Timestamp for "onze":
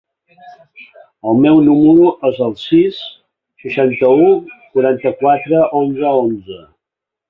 5.87-6.19, 6.29-6.65